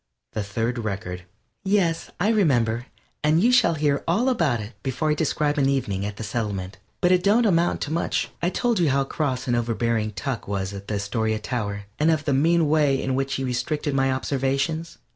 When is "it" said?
4.59-4.73, 7.11-7.21